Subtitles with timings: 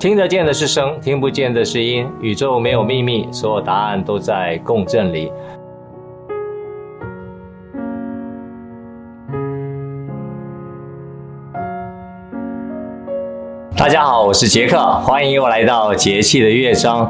[0.00, 2.08] 听得见的是声，听不见的是音。
[2.22, 5.30] 宇宙没有秘密，所有答案都在共振里。
[13.76, 17.00] 大家好，我是杰克，欢迎又来到节气的乐章。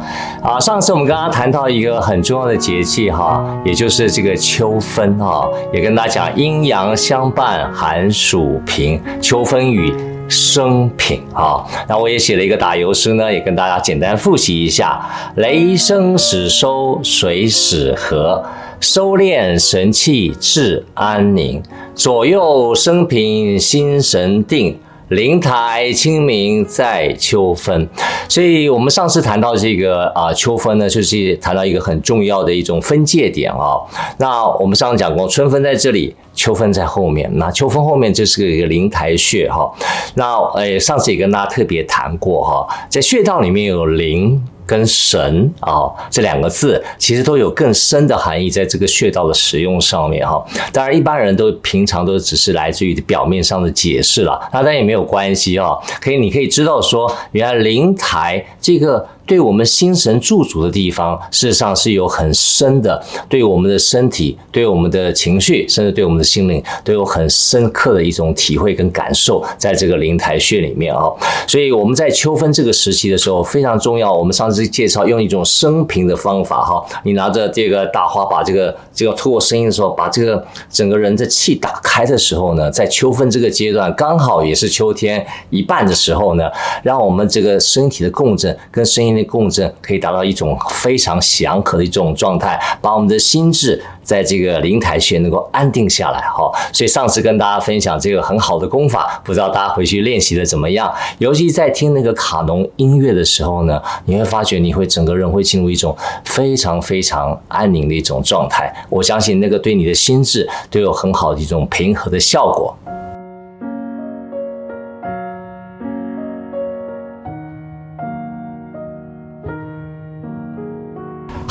[0.43, 9.95] 啊，上次我们刚刚谈到一个很重要的节气哈，也就是这个秋分哈，也跟大家讲阴阳相伴，寒暑平，秋分雨。
[10.31, 18.43] 生平啊，那我也写了一个打油诗呢，也跟大家简单复习一下：雷声始收，水始和，
[18.79, 21.61] 收敛神气至安宁，
[21.95, 24.79] 左右生平心神定。
[25.11, 27.89] 灵台清明在秋分，
[28.29, 33.75] 所以我们上次谈到这个啊秋分呢，就是谈到一个很重要的一种分界点啊。
[34.19, 37.29] 那我们上次讲过，春分在这里，秋分在后面。
[37.35, 39.69] 那秋分后面就是个一个灵台穴哈。
[40.15, 44.41] 那诶，上次也跟大家特别谈过哈，在穴道里面有灵。
[44.71, 50.41] 跟神啊、这两个字，其实都有更深的含义，在这个穴道的使用上面哈。
[50.73, 55.77] 当然，一般人都平常都只是来自于表面上的解释了，那但也没有关系啊。
[56.01, 59.05] 可以，你可以知道说，原来灵台这个。
[59.31, 71.09] 对我们心神驻足的地方，事实上是有很深的，对我们的身体、对我们的情绪，甚至对我们的心灵，都有很深刻的一种体会跟感受，在这个灵台穴里面啊。
[71.47, 74.13] 所以我们在秋分这个时期的时候非常重要。
[74.13, 86.51] 我们上次介绍用一种生平的方法哈，你拿着这个大花，把这个这个透过声音的时候，把这个整个人的气打开的时候呢，在秋分这个阶段，刚好也是秋天一半的时候呢，
[86.83, 89.20] 让我们这个身体的共振跟声音。
[89.25, 96.51] 共振可以达到一种非常祥和的一种状态，把我们的心智在这个灵台穴能够安定下来哈。
[96.73, 100.93] 所以上次跟大家分享这个很好的功法，不知道大家回去练习的怎么样？
[101.19, 108.73] 尤其在听那个卡农音乐的时候呢，你会发觉你会整个人会进入一种非常非常安宁的一种状态。
[108.89, 112.77] 我相信那个对你的心智都有很好的一种平和的效果。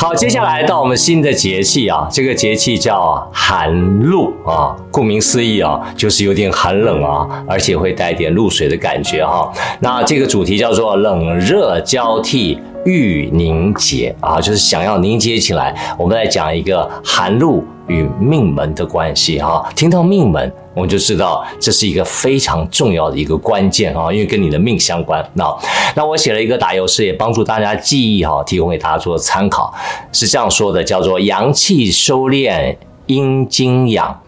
[0.02, 9.52] 好，接下来到我们新的节气啊，这个节气叫寒露啊，顾名思义啊，就是有点寒冷啊，而且会带点露水的感觉哈。
[9.82, 12.58] 那这个主题叫做冷热交替。
[12.86, 15.76] 欲凝结啊，就是想要凝结起来。
[15.98, 19.70] 我们来讲一个寒露与命门的关系哈。
[19.76, 25.22] 听到命门，我们就知道这是一个非常重要的一个关键哈，因为跟你的命相关。
[25.34, 25.54] 那
[25.96, 29.74] 那我写了一个打油诗，也帮助大家记忆哈，提供给大家做参考。
[30.14, 32.78] 是这样说的，叫做阳气收敛，
[33.08, 34.22] 阴精养。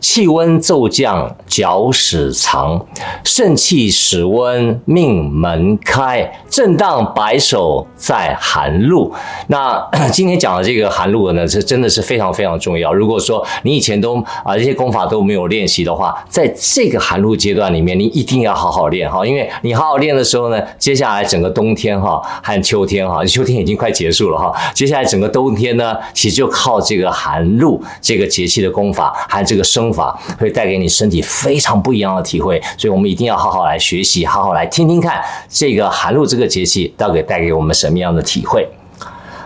[0.00, 2.78] 气温骤降，脚始藏；
[3.24, 6.30] 肾气始温，命门开。
[6.48, 9.12] 震荡白首在寒露。
[9.48, 12.92] 那 今天讲的这个寒露呢，这真的是非常非常重要。
[12.92, 29.87] 如果说你以前都啊这些功法都没有练习的话，在这个寒露阶段里面，你一定要好好练哈，因为你好好练的时候呢，接下来整个冬天哈和秋天哈，秋天已经快结束了哈，接下来整个冬天呢，其实就靠这个寒露这个节气的功法和这个生。
[29.88, 38.68] 方法会带给你身体非常不一样的体会，所以我们一定要好好来学习，好好来听听看这个寒露这个节气到底带给我们什么样的体会。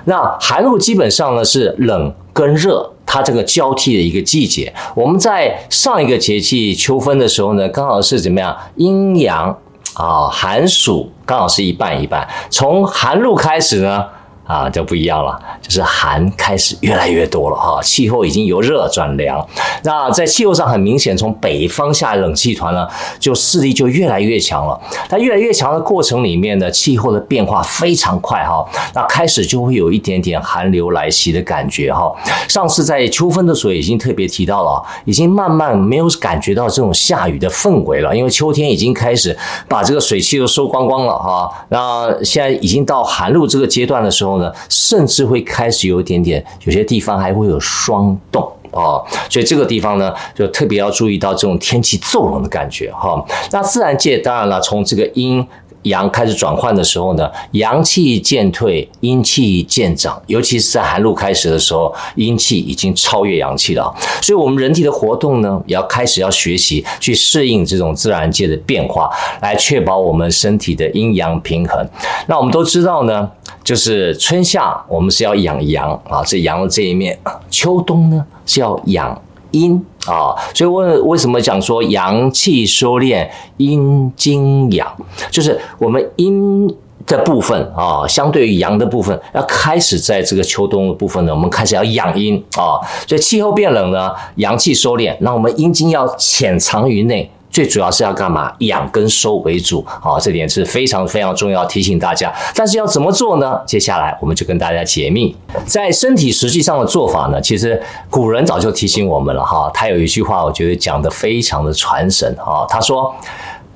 [0.05, 4.73] 那寒露基本上呢是冷跟热，它这个交替的一个季节。
[4.95, 8.57] 我们在上一个节气秋分的时候呢，刚好是怎么样？
[8.75, 9.57] 阴阳
[9.95, 12.29] 啊，寒暑刚好是一半一半。
[12.51, 14.05] 从寒露开始呢。
[14.45, 19.47] 啊，就不一样了，就是寒开始越来越多了哈，气候已经由热转凉。
[19.85, 22.87] 那在气候上很明显，从北方下来冷气团呢，
[23.21, 24.79] 就势力就越来越强了。
[25.09, 28.67] 它越来越强的过程里面呢，气候的变化非常快哈。
[28.95, 32.13] 那开始就会有一点点寒流来袭的感觉哈。
[32.49, 39.37] 上次在秋分的时候已经特别提到了，已经慢慢没有感觉到这种下雨的氛围了，因为秋天已经开始
[39.69, 41.49] 把这个水汽都收光光了哈。
[41.69, 44.32] 那现在已经到寒露这个阶段的时候。
[44.69, 53.25] 甚至会开始有一点点，有些地方还会有霜冻哦，所以这个地方呢，就特别要注意到这种天气骤冷的感觉哈。
[53.51, 55.47] 那自然界当然了，从这个阴。
[55.87, 60.23] 阳开始转换的时候呢，阳气渐退，阴气渐长。
[60.29, 63.93] 尤其是在寒露开始的时候，阴气已经超越阳气了。
[64.23, 71.85] 所以，我们人体的活动呢，也要开始要学习去适应这种自然界的变化，来确保我们身体的阴阳平衡。
[72.29, 73.29] 那我们都知道呢，
[73.65, 77.15] 就是春夏我们是要养阳啊，这阳的这一面；
[77.51, 79.21] 秋冬呢是要养
[79.53, 79.85] 阴。
[80.07, 83.29] 啊，所以为为什么讲说阳气收敛，
[83.59, 84.93] 阴经养，
[85.31, 86.67] 就是我们阴
[87.07, 92.83] 的部分啊，相对于阳的部分，要开始在这个秋冬的部分呢，我们开始要养阴啊。
[93.07, 98.53] 所以气候变冷呢，阳气收敛，那我们阴经要潜藏于内，最主要是要干嘛？
[98.59, 102.33] 养跟收为主啊，这点是非常非常重要，提醒大家。
[102.55, 103.61] 但是要怎么做呢？
[103.67, 109.71] 接下来我们就跟大家解密，在身体实际上的做法呢，其实古人早就提醒我们了哈。
[109.73, 112.67] 他有一句话，我觉得讲得非常的传神啊。
[112.69, 113.15] 他说：“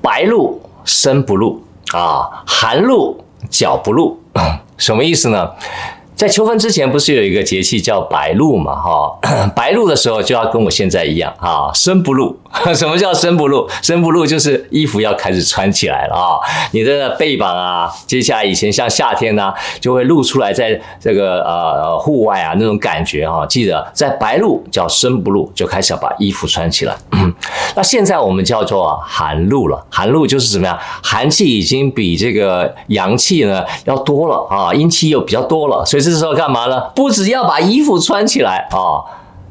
[0.00, 1.62] 白露身不露。”
[1.94, 3.17] 啊，寒露
[3.49, 4.19] 脚不露，
[4.76, 5.49] 什么意思呢？
[6.17, 8.75] 在秋分之前，不是有一个节气叫白露嘛？
[8.75, 9.19] 哈，
[9.55, 12.35] 白露的时候就要跟我现在一样啊，深不露。
[12.75, 13.69] 什么叫深不露？
[13.83, 16.41] 深不露就是衣服要开始穿起来了啊！
[16.73, 23.45] 你的背膀啊，接下来以前像夏天呢、就会露出来，在这个呃户外啊那种感觉哈。
[23.45, 26.97] 记得在白露叫深不露，就开始要把衣服穿起来。
[27.77, 30.79] 那现在我们叫做寒露了，寒露就是怎么样？
[31.03, 36.81] 寒气已经比这个阳气呢要多了啊，阴气又比较多了，所以这时候干嘛呢？
[36.94, 39.03] 不只要把衣服穿起来啊，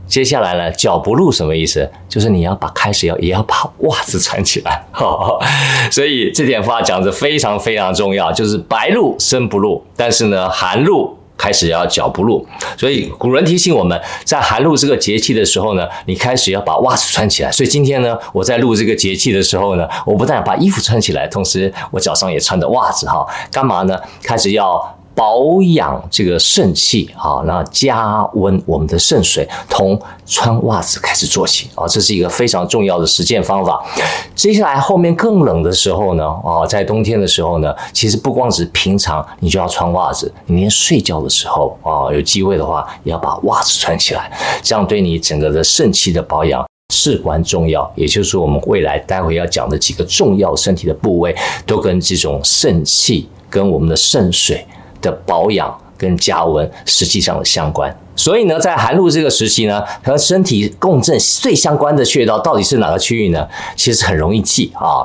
[0.07, 1.89] 接下来呢，脚不露什么意思？
[2.07, 4.83] 就是你要把开始要也要把袜子穿起来。
[5.91, 11.17] 所以这点话讲得非常非常重要，就是白露身不露，但是呢，寒露。
[11.37, 12.47] 开始要脚不露，
[12.77, 17.51] 所以古人提醒我们在寒露这个节气的时候呢，你开始要把袜子穿起来。
[17.51, 23.99] 所以今天呢，我在录这个节气的时候呢，我不但把衣服穿起来，同时我脚上也穿着袜子哈，干嘛呢？
[24.23, 24.81] 开始要。
[25.15, 33.81] 保养这个肾气啊，那加温我们的肾水，从穿袜子开始做起啊，这是一个非常重要的实践方法。
[34.35, 44.29] 接下来后面更冷的时候呢，啊，在冬天的时候呢，其实不光是平常你就要穿袜子，你连睡觉的时候啊，有机会的话也要把袜子穿起来，
[44.61, 47.89] 这样对你整个的肾气的保养至关重要。
[47.95, 51.33] 也就是我们未来待会要讲的几个重要身体的部位，
[51.65, 54.65] 都跟这种肾气跟我们的肾水
[55.05, 57.95] 的保养跟加温实际上的相关。
[58.17, 63.45] 所以呢，在寒露这个时期呢，和身体共振最相关的穴道到底是哪个区域呢？
[63.75, 65.03] 其实很容易记啊。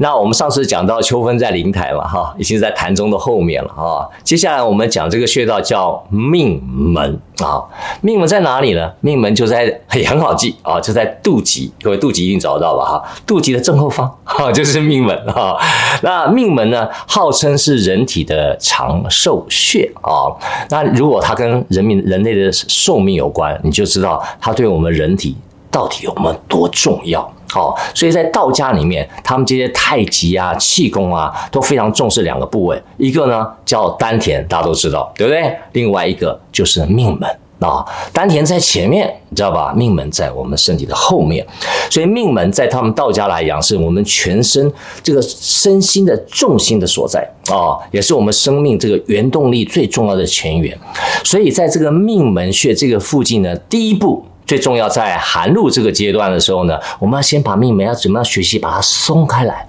[0.00, 4.04] 那我们上次讲到秋分在灵台嘛，哈，已经在膻中的后面了啊。
[4.22, 7.64] 接下来我们讲这个穴道叫命门啊。
[8.02, 8.92] 命门在哪里呢？
[9.00, 11.70] 命门就在也很好记啊，就在肚脐。
[11.80, 12.84] 各位肚脐一定找得到吧？
[12.84, 15.56] 哈，肚脐的正后方哈，就是命门啊。
[16.02, 20.21] 那命门呢，号称是人体的长寿穴啊。
[20.68, 25.36] 那如果它跟人民人类的寿命有关，你就知道它对我们人体
[25.70, 27.32] 到底有没有多重要。
[27.50, 35.54] 好，所以在道家里面，他们这些太极啊、气功啊，都非常重视两个部位，一个呢叫丹田，大家都知道，对不对？
[35.72, 37.28] 另外一个就是命门。
[37.62, 39.72] 啊，丹田在前面，你知道吧？
[39.76, 41.46] 命门在我们身体的后面，
[41.88, 44.70] 所以命门在他们道家来讲，是我们全身
[45.02, 50.76] 这个身心的重心的所在啊，也是我们生命这个原动力最重要的泉源。
[51.22, 59.66] 所以在这个命门穴这个附近呢，第一步最重要，在寒露这个阶段的时候呢，我们要先把命门要怎么样学习把它松开来。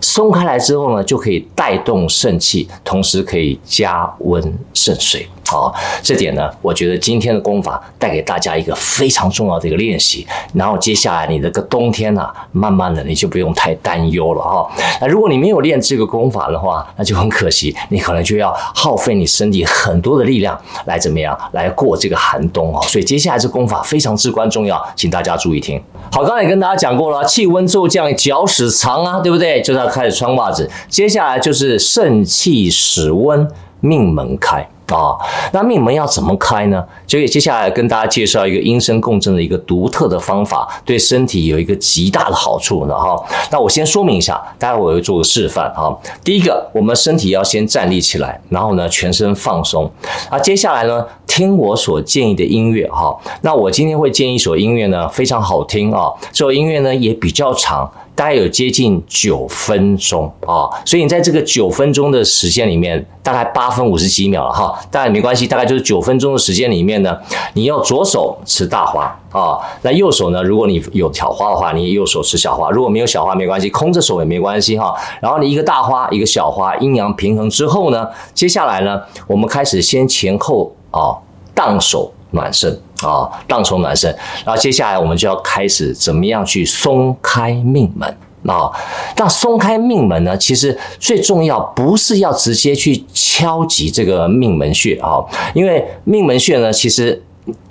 [0.00, 5.28] 松开来之后呢，就可以带动肾气，同时可以加温肾水。
[5.48, 10.26] 好，这点呢，我觉得今天的功法带给大家一个非常重要的一个练习。
[10.52, 14.70] 然后接下来你这个冬天呢、慢慢的你就不用太担忧了哈。
[15.00, 22.86] 那如果你没有练这个功法的话，那就很可惜，你可能就要耗费你身体很多的力量来怎么样来过这个寒冬啊。
[22.86, 25.82] 所以接下来这功法非常至关重要，请大家注意听。
[26.12, 29.62] 好，刚才也跟大家讲过了，气温骤降，脚使长啊，对不对？
[29.62, 30.70] 就是要开始穿袜子。
[30.88, 33.48] 接下来就是肾气使温，
[33.80, 34.68] 命门开。
[34.88, 35.14] 啊、
[35.52, 36.82] 那命门要怎么开呢？
[37.06, 42.98] 所以接下来跟大家介绍一个阴身共振的一个独特的方法，对身体有一个极大的好处呢。
[42.98, 45.94] 哈，那我先说明一下，待会我会做个示范哈。
[46.24, 49.90] 第一个，我们身体要先站立起来，然后呢，全身放松。
[50.30, 53.14] 啊，接下来呢，听我所建议的音乐哈。
[53.42, 56.10] 那我今天会建议一首音乐呢，非常好听啊。
[56.32, 57.92] 这首音乐呢也比较长。
[58.18, 67.16] 大概有接近九分钟啊，所以你在这个九分钟的时间里面，大概八分五十几秒了哈，当然没关系，大概就是九分钟的时间里面呢，
[67.52, 74.92] 你要左手持大花啊，那右手呢，如果你有挑花的话，你右手持小花；如果没有小花，没关系，空着手也没关系哈。
[75.20, 81.14] 然后你一个大花，一个小花，阴阳平衡之后呢，接下来呢，我们开始先前后啊，
[81.54, 82.82] 荡手暖身。
[83.02, 84.10] 啊，荡手暖身，
[84.44, 88.08] 然后接下来我们就要开始怎么样去松开命门
[88.46, 88.70] 啊？
[89.16, 95.22] 那松开命门呢，其实最重要不是要直接去敲击这个命门穴啊，
[95.54, 97.22] 因为命门穴呢，其实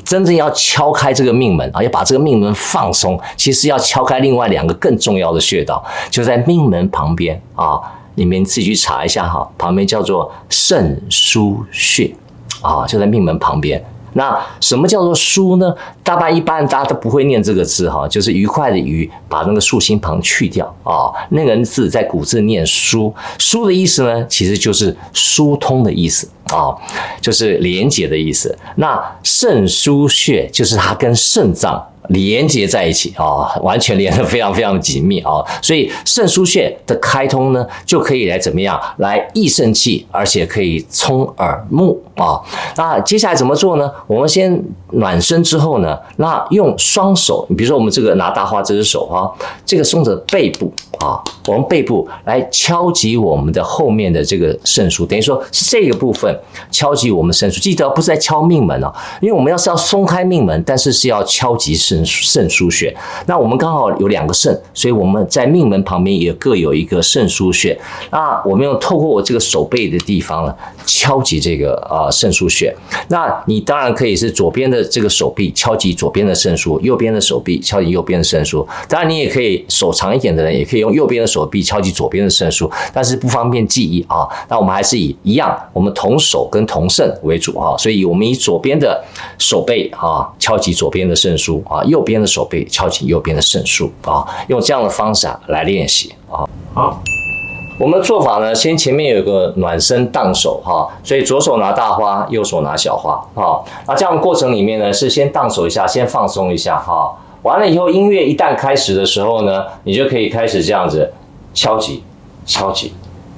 [0.03, 7.79] 真正要敲开这个命门啊，要把这个命门放松，其实要敲开另外两个更重要的穴道，就在命门旁边啊。
[8.19, 12.11] 你们自己去查一下哈，旁边叫做肾腧穴
[12.63, 13.79] 啊，就在命门旁边。
[14.13, 15.73] 那什么叫做腧呢？
[16.03, 21.11] 大半一般大家都不会念这个字哈，就是愉快的愉，把那个竖心旁去掉啊。
[21.29, 26.75] 那个字在古字念疏，疏的意思呢，其实就是疏通的意思啊，
[27.21, 28.57] 就是连接的意思。
[28.75, 31.85] 那肾腧穴就是它跟肾脏。
[32.09, 42.39] 连接在一起啊，完全连得非常非常紧密啊，所以肾腧穴的开通呢，就可以来怎么样来益肾气，而且可以聪耳目啊。
[42.75, 43.91] 那接下来怎么做呢？
[44.05, 49.27] 我们先暖身之后呢，那用双手，你比如说我们这个拿大花这只手啊，
[49.65, 56.33] 这个松着背部啊，我们背部来敲击我们的后面的这个肾腧，等于说是这个部分
[56.71, 57.59] 敲击我们肾腧。
[57.59, 61.96] 记得不是在敲命门哦，因为我们要是要松开命门，但是是要敲击肾。
[62.05, 67.77] 肾腧穴，那我们刚好有两个肾，所以我们在命门旁边也各有一个肾腧穴。
[68.11, 72.75] 那我们用透过我这个手背的地方呢，敲击这个啊肾腧穴。
[73.09, 78.65] 那你当然可以是左边的这个手臂敲击左边的肾腧，右边的手臂敲击右边的肾腧。
[78.87, 84.27] 当然你也可以手长一点的人也可以用右边的手臂敲击左边的肾腧，但是不方便记忆啊。
[84.49, 87.75] 那我们还是以一样，我们同手跟同肾为主啊。
[87.77, 89.03] 所以我们以左边的
[89.37, 91.83] 手背啊敲击左边的肾腧啊。
[91.87, 96.47] 右边的手背敲击右边的肾腧啊，用这样的方式来练习啊。
[96.73, 97.01] 好，
[97.79, 103.63] 我们的做法呢，先前面有个暖身荡手哈，所以左手拿大花，右手拿小花啊。
[103.87, 107.15] 那这样的过程里面呢，是先荡手一下，先放松一下哈。
[107.43, 111.13] 完了以后，音乐一旦开始的时候呢，你就可以开始这样子
[111.53, 112.03] 敲击、
[112.45, 112.93] 敲击、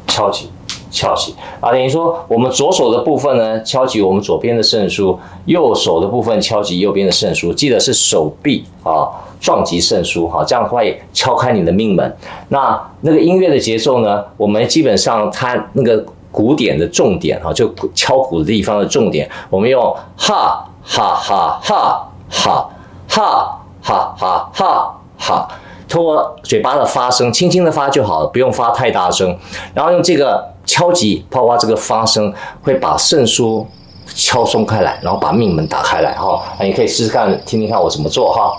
[0.07, 0.49] 敲击。
[0.89, 7.53] 敲击啊，等于说我们左手的部分呢，敲击我们左边的肾腧；右手的部分敲击右边的肾腧。
[7.53, 9.07] 记得是手臂啊
[9.39, 12.17] 撞击肾腧哈，这样会敲开你的命门。
[12.49, 22.69] 那那个音乐的节奏呢，我们基本上它那个鼓点的重点哈，就敲鼓的地方的重点，我们用哈哈哈哈哈
[23.07, 25.47] 哈哈哈哈哈，
[25.89, 29.37] 通过嘴巴的发声，轻轻的发就好了，不用发太大声，
[29.73, 30.47] 然后用这个。
[30.65, 32.31] 敲击，包括这个发声
[32.61, 33.65] 会把肾腧
[34.05, 36.39] 敲松开来，然后把命门打开来哈。
[36.61, 38.53] 你可以试试看，听听看我怎么做哈。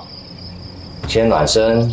[1.07, 1.89] 先暖身，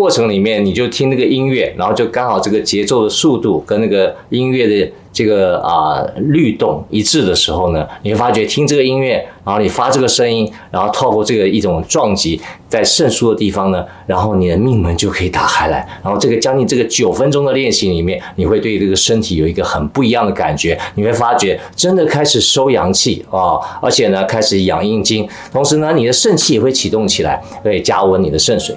[0.00, 15.86] 过程里面，你就听那个音乐，然后就刚好这个节奏的速度跟那个音乐的这个啊、律动一致的时候呢，你会发觉听这个音乐，然后你发这个声音，然后透过这个一种撞击在肾腧的地方呢，然后你的命门就可以打开来。
[16.02, 20.78] 然后这个将近这个九分钟的练习里面，你会对这个身体有一个很不一样的感觉。
[20.94, 28.74] 你会发觉真的开始收阳气啊，而且呢开始养阴经，同时呢你的肾气也会启动起来，会加温你的肾水。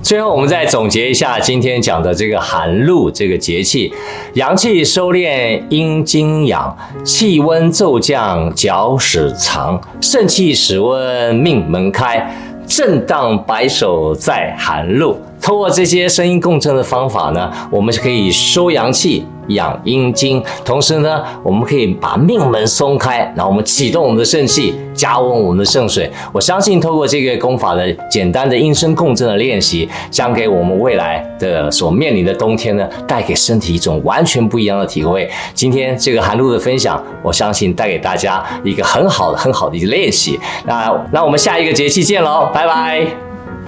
[0.00, 3.92] 最后，我们再总结一下今天讲的这个寒露这个节气，
[4.34, 6.74] 阳气收敛，阴经养，
[7.04, 12.32] 气温骤降，脚趾长，肾气始温，命门开，
[12.66, 15.20] 震荡白首在寒露。
[15.42, 19.26] 通过这些声音共振的方法呢，我们是可以收阳气。
[19.48, 26.10] 养阴经，同时呢，我们可以把命门松开，然后我们启动我们的肾气，加温我们的肾水。
[26.32, 35.28] 我相信，透过这个功法的简单的音声共振的练习，将给我们未来的所面临的冬天呢，带给身体一种完全不一样的体会。
[35.54, 40.38] 今天这个寒露的分享，我相信带给大家一个很好的、很好的一个练习。
[40.66, 43.06] 那那我们下一个节气见喽，拜拜！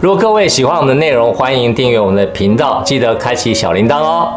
[0.00, 4.32] 如果各位喜欢我们的内容，欢迎订阅我们的频道，记得开启小铃铛哦。